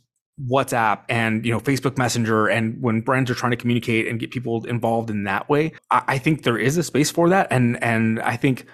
[0.51, 4.31] WhatsApp and you know Facebook Messenger and when brands are trying to communicate and get
[4.31, 7.83] people involved in that way, I, I think there is a space for that, and
[7.83, 8.67] and I think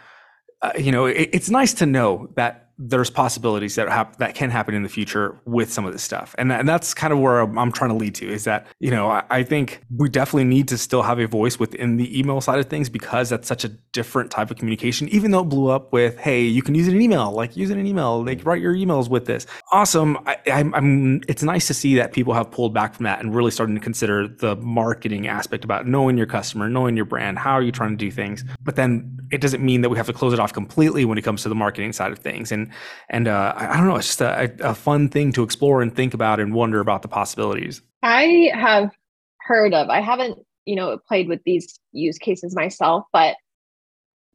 [0.62, 4.50] uh, you know it, it's nice to know that there's possibilities that hap- that can
[4.50, 7.40] happen in the future with some of this stuff, and and that's kind of where
[7.40, 10.66] I'm, trying to lead to is that you know I, I, think we definitely need
[10.68, 13.68] to still have a voice within the email side of things because that's such a
[13.68, 15.08] different type of communication.
[15.10, 17.70] Even though it blew up with hey, you can use it in email, like use
[17.70, 19.46] it in email, like write your emails with this.
[19.72, 20.16] Awesome.
[20.26, 23.50] I, I'm it's nice to see that people have pulled back from that and really
[23.50, 27.62] starting to consider the marketing aspect about knowing your customer, knowing your brand, how are
[27.62, 28.42] you trying to do things.
[28.64, 31.22] But then it doesn't mean that we have to close it off completely when it
[31.22, 32.50] comes to the marketing side of things.
[32.50, 32.69] And
[33.08, 35.94] and uh, I, I, don't know, it's just a, a fun thing to explore and
[35.94, 37.82] think about and wonder about the possibilities.
[38.02, 38.90] I have
[39.40, 39.88] heard of.
[39.88, 43.36] I haven't, you know, played with these use cases myself, but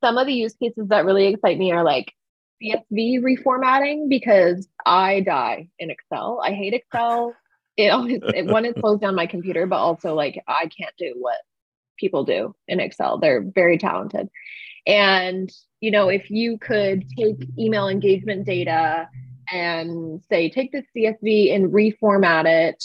[0.02, 2.14] some of the use cases that really excite me are like
[2.62, 6.40] CSV reformatting because I die in Excel.
[6.44, 7.36] I hate Excel.
[7.78, 11.16] It always it, one it slows down my computer, but also like I can't do
[11.18, 11.38] what
[11.98, 13.20] people do in Excel.
[13.20, 14.30] They're very talented.
[14.88, 19.08] And, you know, if you could take email engagement data
[19.52, 22.84] and say, take this CSV and reformat it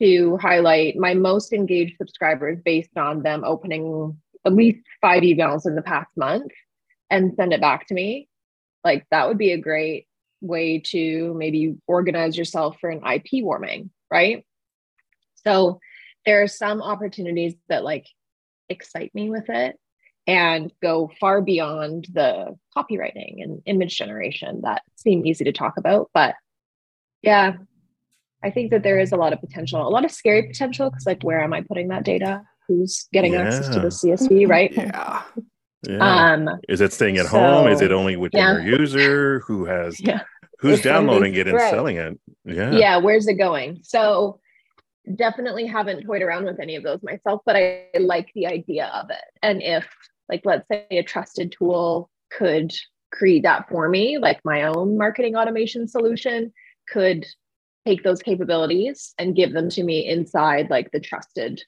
[0.00, 5.74] to highlight my most engaged subscribers based on them opening at least five emails in
[5.74, 6.50] the past month
[7.10, 8.28] and send it back to me,
[8.82, 10.06] like that would be a great
[10.40, 14.44] way to maybe organize yourself for an IP warming, right?
[15.46, 15.80] So
[16.26, 18.06] there are some opportunities that like
[18.68, 19.78] excite me with it
[20.26, 26.10] and go far beyond the copywriting and image generation that seem easy to talk about.
[26.14, 26.34] But
[27.22, 27.54] yeah,
[28.42, 31.06] I think that there is a lot of potential, a lot of scary potential because,
[31.06, 32.42] like, where am I putting that data?
[32.68, 33.42] Who's getting yeah.
[33.42, 34.72] access to the CSV, right?
[34.74, 35.22] Yeah.
[35.86, 36.32] Yeah.
[36.32, 37.68] Um, is it staying at so, home?
[37.68, 38.62] Is it only within yeah.
[38.62, 39.40] your user?
[39.40, 40.00] Who has?
[40.00, 40.22] Yeah.
[40.60, 41.70] Who's it's downloading it and right.
[41.70, 42.18] selling it?
[42.46, 42.70] Yeah.
[42.72, 42.96] Yeah.
[42.96, 43.80] Where's it going?
[43.82, 44.40] So
[45.14, 49.10] definitely haven't toyed around with any of those myself, but I like the idea of
[49.10, 49.24] it.
[49.42, 49.86] And if
[50.28, 52.72] like let's say a trusted tool could
[53.12, 56.52] create that for me like my own marketing automation solution
[56.88, 57.24] could
[57.86, 61.62] take those capabilities and give them to me inside like the trusted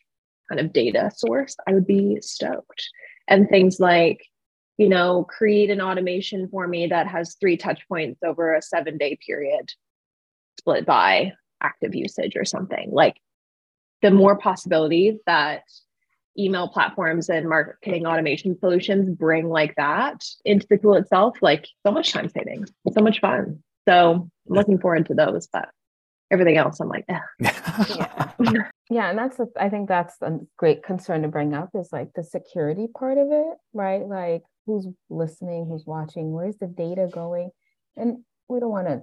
[0.48, 2.88] kind of data source i would be stoked.
[3.28, 4.24] And things like
[4.78, 8.98] you know create an automation for me that has three touch points over a seven
[8.98, 9.72] day period
[10.58, 12.90] split by active usage or something.
[12.92, 13.16] Like
[14.02, 15.62] the more possibilities that
[16.38, 21.92] email platforms and marketing automation solutions bring like that into the tool itself, like so
[21.92, 23.62] much time saving, so much fun.
[23.88, 25.68] So I'm looking forward to those, but
[26.30, 27.18] everything else, I'm like, eh.
[27.40, 28.30] yeah.
[28.90, 29.10] yeah.
[29.10, 32.88] And that's, I think that's a great concern to bring up is like the security
[32.92, 34.06] part of it, right?
[34.06, 37.50] Like who's listening, who's watching, where's the data going?
[37.96, 38.18] And
[38.48, 39.02] we don't want to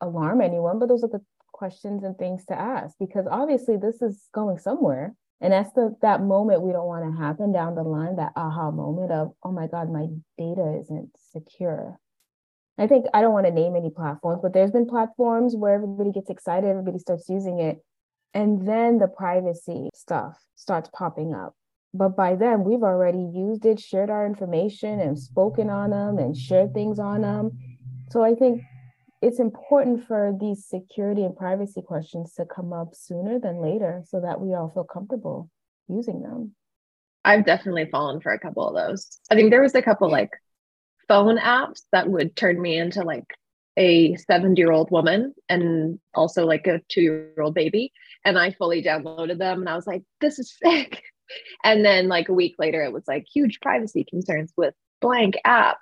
[0.00, 4.28] alarm anyone, but those are the questions and things to ask because obviously this is
[4.34, 8.14] going somewhere and that's the that moment we don't want to happen down the line,
[8.16, 10.06] that aha moment of, oh my God, my
[10.38, 11.98] data isn't secure.
[12.78, 16.12] I think I don't want to name any platforms, but there's been platforms where everybody
[16.12, 17.84] gets excited, everybody starts using it,
[18.32, 21.56] and then the privacy stuff starts popping up.
[21.92, 26.36] But by then, we've already used it, shared our information, and spoken on them and
[26.36, 27.50] shared things on them.
[28.10, 28.62] So I think
[29.22, 34.20] it's important for these security and privacy questions to come up sooner than later so
[34.20, 35.48] that we all feel comfortable
[35.88, 36.54] using them.
[37.24, 39.20] I've definitely fallen for a couple of those.
[39.30, 40.30] I think there was a couple like
[41.06, 43.26] phone apps that would turn me into like
[43.76, 47.92] a 70 year old woman and also like a two year old baby.
[48.24, 51.02] And I fully downloaded them and I was like, this is sick.
[51.64, 55.78] And then like a week later, it was like huge privacy concerns with blank app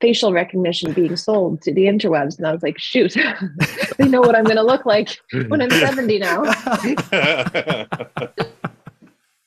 [0.00, 2.38] facial recognition being sold to the interwebs.
[2.38, 3.14] And I was like, shoot,
[3.98, 6.42] they know what I'm going to look like when I'm 70 now.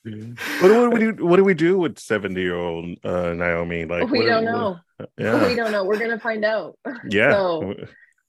[0.04, 1.26] what, do we do?
[1.26, 3.84] What do we do with 70 year old uh, Naomi?
[3.84, 4.78] Like, we don't know.
[5.18, 5.46] yeah.
[5.46, 5.84] We don't know.
[5.84, 6.78] We're going to find out.
[7.10, 7.32] Yeah.
[7.32, 7.74] So,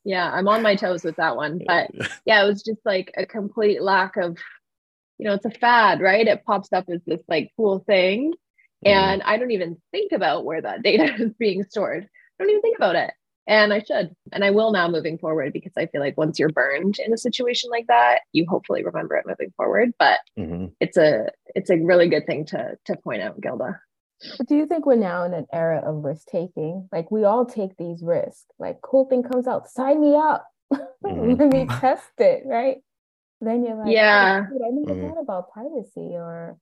[0.04, 1.62] Yeah, I'm on my toes with that one.
[1.66, 1.92] But
[2.26, 4.38] yeah, it was just like a complete lack of,
[5.18, 6.28] you know, it's a fad, right?
[6.28, 8.34] It pops up as this like cool thing.
[8.86, 9.12] Mm-hmm.
[9.12, 12.04] And I don't even think about where that data is being stored.
[12.04, 13.12] I don't even think about it.
[13.48, 14.16] And I should.
[14.32, 17.18] And I will now moving forward because I feel like once you're burned in a
[17.18, 19.92] situation like that, you hopefully remember it moving forward.
[20.00, 20.68] But mm-hmm.
[20.80, 23.80] it's a it's a really good thing to to point out, Guilda.
[24.38, 26.90] But do you think we're now in an era of risk taking?
[26.92, 28.46] Like we all take these risks.
[28.58, 30.48] Like cool thing comes out, sign me up.
[31.06, 31.40] Mm-hmm.
[31.40, 32.78] Let me test it, right?
[33.40, 35.08] Then you're like, yeah, oh, I never mm-hmm.
[35.08, 36.58] thought about privacy or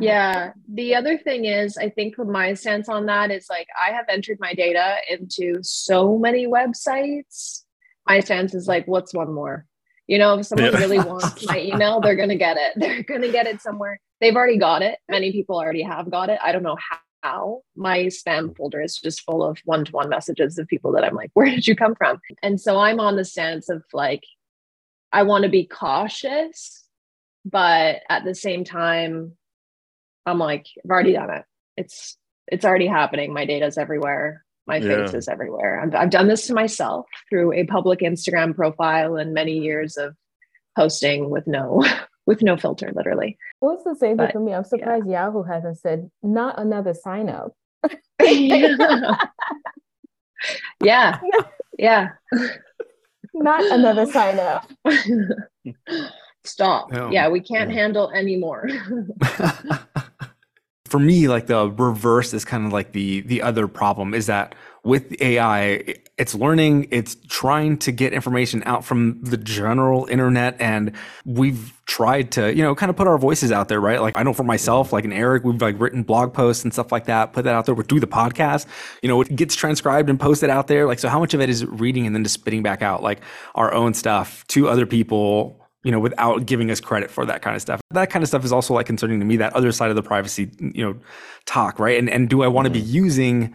[0.00, 0.52] yeah.
[0.72, 4.38] The other thing is, I think my stance on that is like I have entered
[4.40, 7.62] my data into so many websites.
[8.06, 9.66] My stance is like, what's one more?
[10.06, 10.78] You know, if someone yeah.
[10.78, 12.72] really wants my email, they're going to get it.
[12.76, 14.00] They're going to get it somewhere.
[14.20, 14.98] They've already got it.
[15.08, 16.38] Many people already have got it.
[16.42, 16.78] I don't know
[17.22, 17.62] how.
[17.74, 21.16] My spam folder is just full of one to one messages of people that I'm
[21.16, 22.20] like, where did you come from?
[22.40, 24.22] And so I'm on the stance of like,
[25.12, 26.84] I want to be cautious,
[27.44, 29.32] but at the same time,
[30.26, 31.44] I'm like, I've already done it.
[31.76, 32.16] It's
[32.48, 33.32] it's already happening.
[33.32, 34.44] My data's everywhere.
[34.66, 35.80] My face is everywhere.
[35.80, 40.16] I've, I've done this to myself through a public Instagram profile and many years of
[40.76, 41.84] posting with no
[42.26, 43.38] with no filter, literally.
[43.60, 44.52] Well, it's the same thing for me.
[44.52, 45.26] I'm surprised yeah.
[45.26, 47.52] Yahoo hasn't said not another sign up.
[50.82, 51.20] yeah.
[51.78, 52.08] Yeah.
[53.32, 54.68] Not another sign up.
[56.44, 56.90] Stop.
[56.90, 57.10] No.
[57.10, 57.76] Yeah, we can't yeah.
[57.76, 58.68] handle anymore
[60.86, 64.54] for me like the reverse is kind of like the the other problem is that
[64.84, 65.82] with ai
[66.16, 70.92] it's learning it's trying to get information out from the general internet and
[71.24, 74.00] we've tried to you know kind of put our voices out there right?
[74.00, 76.92] Like i know for myself like in eric we've like written blog posts and stuff
[76.92, 78.66] like that put that out there we do the podcast
[79.02, 81.48] you know it gets transcribed and posted out there like so how much of it
[81.48, 83.20] is reading and then just spitting back out like
[83.54, 87.54] our own stuff to other people you know, without giving us credit for that kind
[87.54, 87.80] of stuff.
[87.92, 90.02] That kind of stuff is also like concerning to me, that other side of the
[90.02, 90.96] privacy, you know,
[91.44, 91.96] talk, right?
[91.96, 92.84] And and do I want to mm-hmm.
[92.84, 93.54] be using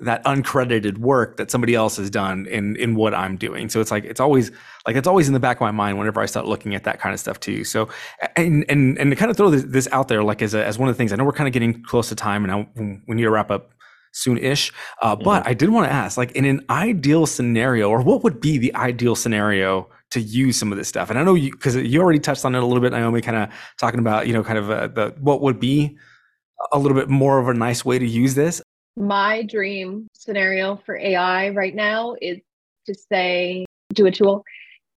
[0.00, 3.70] that uncredited work that somebody else has done in in what I'm doing.
[3.70, 4.50] So it's like it's always
[4.86, 7.00] like it's always in the back of my mind whenever I start looking at that
[7.00, 7.64] kind of stuff too.
[7.64, 7.88] So
[8.36, 10.78] and and and to kind of throw this, this out there like as a, as
[10.78, 12.68] one of the things I know we're kind of getting close to time and I,
[13.08, 13.72] we need to wrap up
[14.12, 14.70] soon-ish.
[15.00, 15.24] Uh, mm-hmm.
[15.24, 18.58] But I did want to ask, like in an ideal scenario, or what would be
[18.58, 21.10] the ideal scenario to use some of this stuff.
[21.10, 23.36] And I know you because you already touched on it a little bit, Naomi, kind
[23.36, 25.96] of talking about you know kind of uh, the what would be
[26.72, 28.62] a little bit more of a nice way to use this.
[28.96, 32.38] My dream scenario for AI right now is
[32.86, 34.44] to say do a tool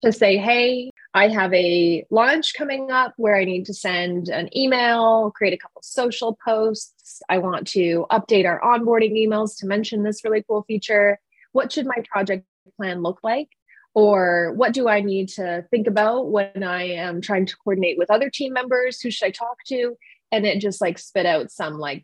[0.04, 4.56] to say, hey, I have a launch coming up where I need to send an
[4.56, 7.22] email, create a couple social posts.
[7.30, 11.20] I want to update our onboarding emails to mention this really cool feature.
[11.54, 12.46] What should my project
[12.76, 13.50] plan look like?
[13.96, 18.10] Or what do I need to think about when I am trying to coordinate with
[18.10, 19.00] other team members?
[19.02, 19.96] Who should I talk to?
[20.32, 22.02] And it just like spit out some like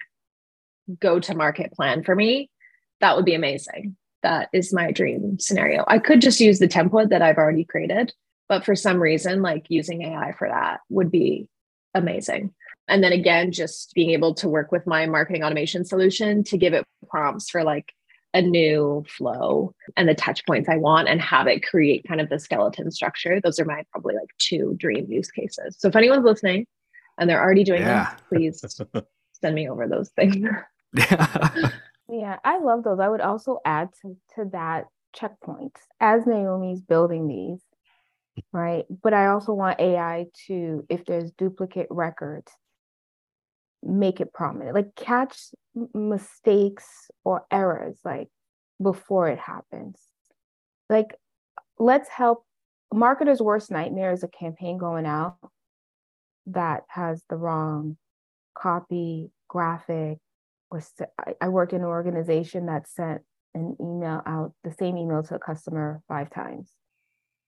[0.99, 2.49] go to market plan for me.
[3.02, 3.95] That would be amazing.
[4.21, 5.84] That is my dream scenario.
[5.88, 8.13] I could just use the template that I've already created,
[8.47, 11.47] but for some reason, like using AI for that would be
[11.95, 12.54] amazing.
[12.88, 16.73] And then again, just being able to work with my marketing automation solution to give
[16.73, 17.93] it prompts for like
[18.33, 22.29] a new flow and the touch points I want and have it create kind of
[22.29, 23.41] the skeleton structure.
[23.41, 25.77] Those are my probably like two dream use cases.
[25.79, 26.67] So if anyone's listening
[27.17, 28.11] and they're already doing yeah.
[28.11, 28.63] them, please
[29.41, 30.45] send me over those things.
[30.93, 32.99] yeah, I love those.
[32.99, 37.61] I would also add to, to that checkpoints as Naomi's building these,
[38.51, 38.85] right?
[39.01, 42.51] But I also want AI to, if there's duplicate records,
[43.83, 45.37] make it prominent like catch
[45.93, 48.27] mistakes or errors like
[48.81, 49.97] before it happens.
[50.89, 51.15] Like
[51.77, 52.45] let's help
[52.93, 55.37] marketers worst nightmare is a campaign going out
[56.47, 57.97] that has the wrong
[58.57, 60.17] copy graphic
[60.71, 60.81] or
[61.41, 63.21] i worked in an organization that sent
[63.53, 66.71] an email out the same email to a customer five times.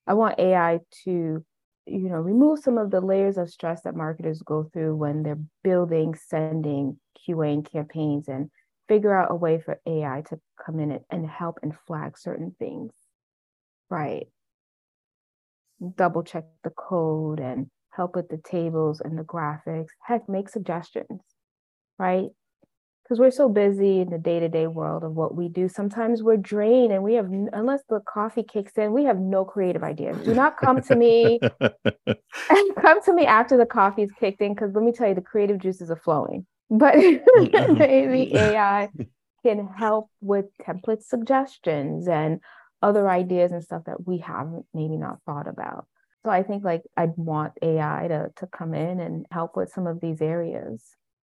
[0.07, 1.45] I want ai to
[1.91, 5.39] you know remove some of the layers of stress that marketers go through when they're
[5.63, 8.49] building sending qaing campaigns and
[8.87, 12.91] figure out a way for ai to come in and help and flag certain things.
[13.89, 14.27] Right.
[15.95, 19.89] Double check the code and help with the tables and the graphics.
[20.03, 21.21] Heck make suggestions.
[21.97, 22.29] Right
[23.11, 26.93] because we're so busy in the day-to-day world of what we do sometimes we're drained
[26.93, 30.55] and we have unless the coffee kicks in we have no creative ideas do not
[30.57, 31.37] come to me
[32.79, 35.59] come to me after the coffee's kicked in because let me tell you the creative
[35.59, 36.95] juices are flowing but
[37.73, 38.89] maybe ai
[39.43, 42.39] can help with template suggestions and
[42.81, 45.85] other ideas and stuff that we haven't maybe not thought about.
[46.23, 49.87] So I think like I'd want AI to to come in and help with some
[49.87, 50.83] of these areas.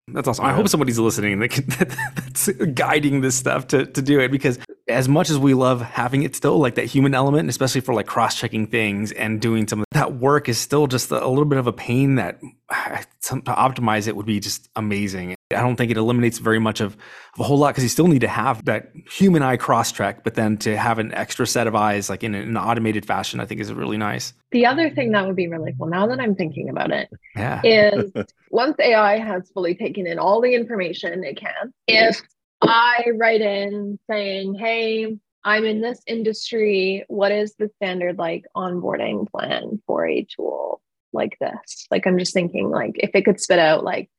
[0.07, 0.45] That's awesome.
[0.45, 1.65] I hope somebody's listening that can,
[2.15, 4.59] that's guiding this stuff to, to do it because
[4.93, 8.07] as much as we love having it still like that human element, especially for like
[8.07, 11.57] cross checking things and doing some of that work is still just a little bit
[11.57, 12.39] of a pain that
[13.21, 15.35] to optimize it would be just amazing.
[15.51, 16.93] I don't think it eliminates very much of,
[17.33, 20.23] of a whole lot because you still need to have that human eye cross check,
[20.23, 23.45] but then to have an extra set of eyes, like in an automated fashion, I
[23.45, 24.33] think is really nice.
[24.51, 27.61] The other thing that would be really cool now that I'm thinking about it yeah.
[27.63, 28.11] is
[28.51, 32.21] once AI has fully taken in all the information it can, if
[32.67, 39.29] I write in saying, hey, I'm in this industry, what is the standard like onboarding
[39.29, 41.87] plan for a tool like this?
[41.91, 44.09] Like, I'm just thinking, like, if it could spit out, like,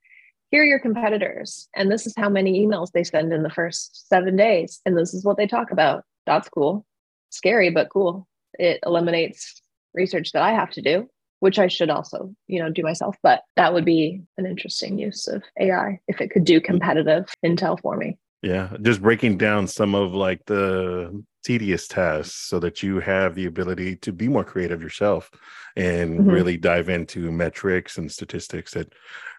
[0.50, 4.08] here are your competitors, and this is how many emails they send in the first
[4.08, 6.04] seven days, and this is what they talk about.
[6.26, 6.86] That's cool.
[7.30, 8.28] Scary, but cool.
[8.58, 9.60] It eliminates
[9.94, 11.08] research that I have to do,
[11.40, 13.16] which I should also, you know, do myself.
[13.22, 17.80] But that would be an interesting use of AI if it could do competitive intel
[17.80, 18.18] for me.
[18.44, 23.46] Yeah, just breaking down some of like the tedious tasks so that you have the
[23.46, 25.30] ability to be more creative yourself
[25.76, 26.30] and mm-hmm.
[26.30, 28.92] really dive into metrics and statistics that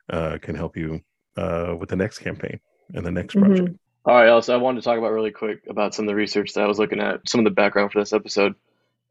[0.10, 1.02] uh, can help you
[1.38, 2.60] uh, with the next campaign
[2.96, 3.46] and the next mm-hmm.
[3.46, 3.78] project.
[4.06, 6.54] All right, Elsa, I wanted to talk about really quick about some of the research
[6.54, 8.56] that I was looking at, some of the background for this episode.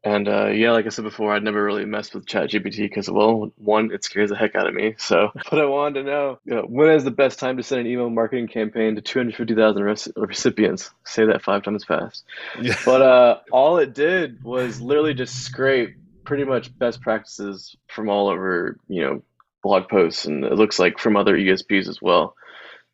[0.05, 3.51] And uh, yeah, like I said before, I'd never really messed with ChatGPT because, well,
[3.57, 4.95] one, it scares the heck out of me.
[5.05, 7.81] So, but I wanted to know, you know when is the best time to send
[7.81, 9.83] an email marketing campaign to 250,000
[10.15, 10.89] recipients?
[11.05, 12.23] Say that five times fast.
[12.59, 12.75] Yeah.
[12.85, 18.29] But uh, all it did was literally just scrape pretty much best practices from all
[18.29, 19.23] over, you know,
[19.63, 22.35] blog posts, and it looks like from other ESPs as well.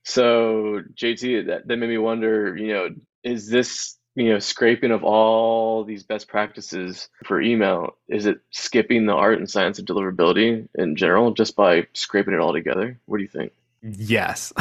[0.04, 2.90] So, JT, that, that made me wonder, you know,
[3.24, 9.06] is this you know scraping of all these best practices for email is it skipping
[9.06, 13.00] the art and science of deliverability in general just by scraping it all together?
[13.06, 14.54] What do you think Yes.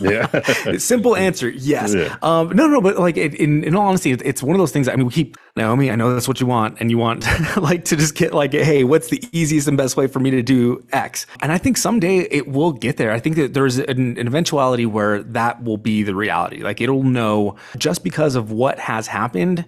[0.00, 0.40] yeah.
[0.78, 1.50] Simple answer.
[1.50, 1.94] Yes.
[1.94, 2.16] Yeah.
[2.22, 4.88] Um, no, no, but like it, in, in all honesty, it's one of those things.
[4.88, 5.90] I mean, we keep Naomi.
[5.90, 7.26] I know that's what you want, and you want
[7.58, 10.42] like to just get like, hey, what's the easiest and best way for me to
[10.42, 11.26] do X?
[11.42, 13.12] And I think someday it will get there.
[13.12, 16.62] I think that there's an, an eventuality where that will be the reality.
[16.62, 19.66] Like it'll know just because of what has happened,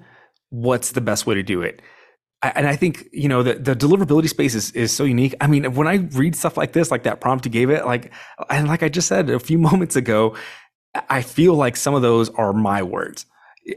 [0.48, 1.82] what's the best way to do it
[2.42, 5.34] and I think you know the, the deliverability space is, is so unique.
[5.40, 8.12] I mean, when I read stuff like this, like that prompt you gave it, like
[8.50, 10.36] and like I just said a few moments ago,
[11.08, 13.26] I feel like some of those are my words.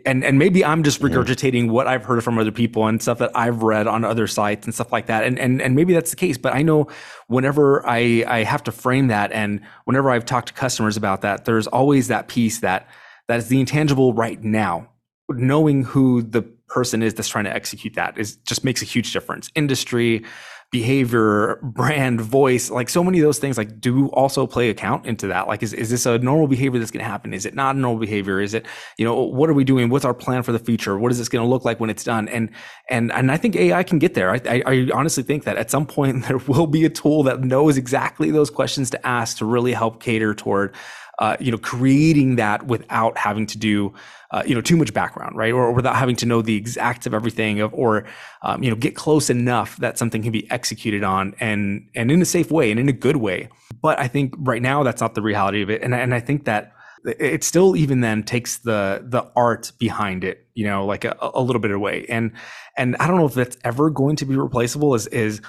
[0.06, 1.15] And and maybe I'm just mm-hmm.
[1.15, 4.67] regurgitating what I've heard from other people and stuff that I've read on other sites
[4.67, 5.24] and stuff like that.
[5.24, 6.38] And and and maybe that's the case.
[6.38, 6.88] But I know
[7.28, 11.45] whenever I I have to frame that, and whenever I've talked to customers about that,
[11.45, 12.88] there's always that piece that
[13.28, 14.89] that is the intangible right now.
[15.30, 19.12] Knowing who the person is that's trying to execute that is just makes a huge
[19.12, 19.49] difference.
[19.55, 20.23] Industry,
[20.71, 25.25] behavior, brand, voice, like so many of those things like do also play account into
[25.27, 25.47] that.
[25.47, 27.34] Like is, is this a normal behavior that's going to happen?
[27.34, 28.39] Is it not a normal behavior?
[28.39, 29.89] Is it, you know, what are we doing?
[29.89, 30.99] What's our plan for the future?
[30.99, 32.27] What is this going to look like when it's done?
[32.29, 32.51] And
[32.88, 34.29] and and I think AI can get there.
[34.29, 37.41] I, I, I honestly think that at some point there will be a tool that
[37.41, 40.75] knows exactly those questions to ask to really help cater toward
[41.19, 43.93] uh, you know, creating that without having to do,
[44.31, 45.51] uh, you know, too much background, right?
[45.51, 48.05] Or, or, without having to know the exacts of everything, of, or
[48.43, 52.21] um, you know, get close enough that something can be executed on and and in
[52.21, 53.49] a safe way and in a good way.
[53.81, 56.45] But I think right now that's not the reality of it, and and I think
[56.45, 56.73] that
[57.05, 61.41] it still even then takes the the art behind it, you know, like a, a
[61.41, 62.05] little bit away.
[62.07, 62.31] And
[62.77, 64.93] and I don't know if that's ever going to be replaceable.
[64.93, 65.41] Is is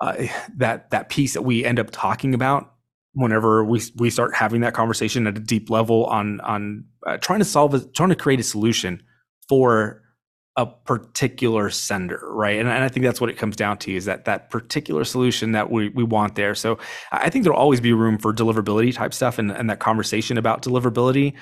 [0.00, 2.73] uh, that that piece that we end up talking about
[3.14, 7.38] whenever we we start having that conversation at a deep level on on uh, trying
[7.38, 9.02] to solve a, trying to create a solution
[9.48, 10.02] for
[10.56, 12.58] a particular sender right?
[12.58, 15.52] And, and i think that's what it comes down to is that that particular solution
[15.52, 16.54] that we, we want there.
[16.54, 16.78] So
[17.12, 20.62] i think there'll always be room for deliverability type stuff and, and that conversation about
[20.62, 21.34] deliverability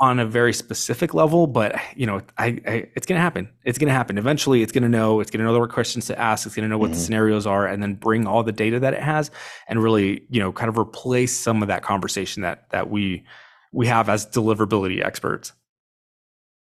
[0.00, 3.48] on a very specific level, but you know, I, I it's going to happen.
[3.64, 4.18] It's going to happen.
[4.18, 5.20] Eventually, it's going to know.
[5.20, 6.46] It's going to know the questions to ask.
[6.46, 6.94] It's going to know what mm-hmm.
[6.94, 9.30] the scenarios are, and then bring all the data that it has,
[9.68, 13.24] and really, you know, kind of replace some of that conversation that that we
[13.72, 15.52] we have as deliverability experts.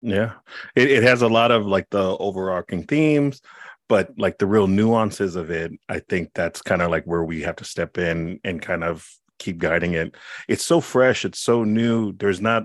[0.00, 0.32] Yeah,
[0.74, 3.40] it, it has a lot of like the overarching themes,
[3.88, 5.72] but like the real nuances of it.
[5.88, 9.08] I think that's kind of like where we have to step in and kind of
[9.38, 10.16] keep guiding it.
[10.48, 11.24] It's so fresh.
[11.24, 12.12] It's so new.
[12.12, 12.64] There's not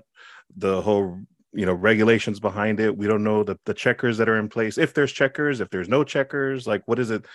[0.55, 1.19] the whole
[1.53, 4.77] you know regulations behind it we don't know the, the checkers that are in place
[4.77, 7.25] if there's checkers if there's no checkers like what is it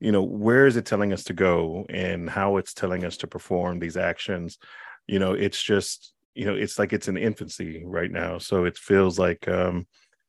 [0.00, 3.26] you know where is it telling us to go and how it's telling us to
[3.26, 4.58] perform these actions
[5.06, 8.76] you know it's just you know it's like it's in infancy right now so it
[8.78, 9.86] feels like um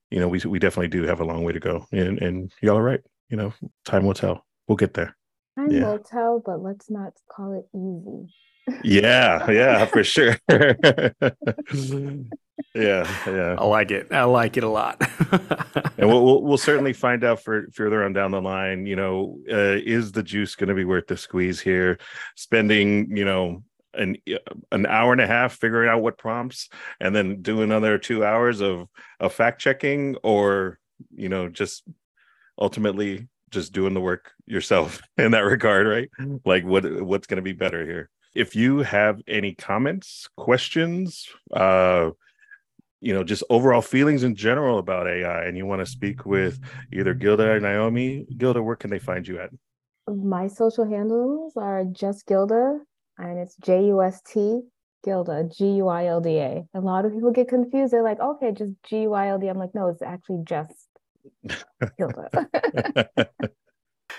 [0.09, 2.77] you know, we we definitely do have a long way to go, and and y'all
[2.77, 3.01] are right.
[3.29, 3.53] You know,
[3.85, 4.45] time will tell.
[4.67, 5.15] We'll get there.
[5.57, 5.85] Time yeah.
[5.85, 8.33] will tell, but let's not call it easy.
[8.83, 10.37] Yeah, yeah, for sure.
[10.49, 11.11] yeah,
[13.25, 13.55] yeah.
[13.57, 14.11] I like it.
[14.11, 15.01] I like it a lot.
[15.97, 18.85] and we'll, we'll, we'll certainly find out for further on down the line.
[18.85, 21.99] You know, uh, is the juice going to be worth the squeeze here?
[22.35, 23.63] Spending, you know,
[23.93, 24.17] an
[24.71, 28.61] an hour and a half figuring out what prompts, and then do another two hours
[28.61, 28.87] of
[29.19, 30.79] of fact checking, or
[31.15, 31.83] you know, just
[32.59, 36.09] ultimately just doing the work yourself in that regard, right?
[36.45, 38.09] Like what what's going to be better here?
[38.37, 42.11] If you have any comments, questions, uh,
[43.01, 46.59] you know, just overall feelings in general about AI, and you want to speak with
[46.93, 49.49] either Guilda or Naomi, Guilda, where can they find you at?
[50.07, 52.79] My social handles are just Guilda,
[53.17, 54.61] and it's J U S T
[55.03, 56.63] Guilda, G U I L D A.
[56.75, 57.91] A lot of people get confused.
[57.91, 59.47] They're like, okay, just G U I L D.
[59.47, 60.87] I'm like, no, it's actually just
[61.99, 62.47] Guilda.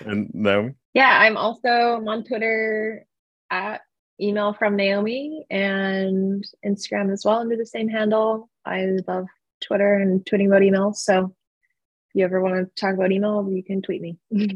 [0.05, 0.73] and Naomi?
[0.93, 3.05] Yeah, I'm also on Twitter
[3.49, 3.81] at
[4.21, 8.49] email from Naomi and Instagram as well under the same handle.
[8.65, 9.25] I love
[9.61, 10.95] Twitter and tweeting about emails.
[10.95, 14.17] So if you ever want to talk about email, you can tweet me.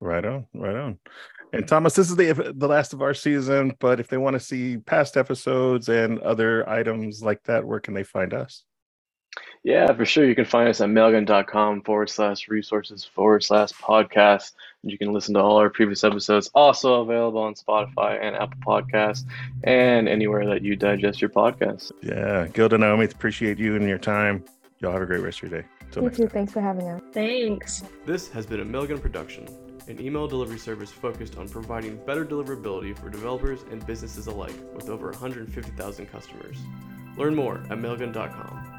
[0.00, 0.98] right on, right on.
[1.52, 4.40] And Thomas, this is the the last of our season, but if they want to
[4.40, 8.64] see past episodes and other items like that, where can they find us?
[9.64, 10.24] Yeah, for sure.
[10.26, 14.52] You can find us at mailgun.com forward slash resources forward slash podcast.
[14.82, 18.60] And you can listen to all our previous episodes, also available on Spotify and Apple
[18.64, 19.24] Podcasts
[19.64, 21.90] and anywhere that you digest your podcasts.
[22.02, 22.46] Yeah.
[22.48, 24.44] Guilda Naomi, appreciate you and your time.
[24.80, 25.68] Y'all have a great rest of your day.
[25.80, 26.22] Until you too.
[26.22, 26.30] Time.
[26.30, 27.02] Thanks for having us.
[27.12, 27.82] Thanks.
[28.06, 29.48] This has been a Mailgun production,
[29.88, 34.88] an email delivery service focused on providing better deliverability for developers and businesses alike with
[34.88, 36.58] over 150,000 customers.
[37.16, 38.77] Learn more at mailgun.com.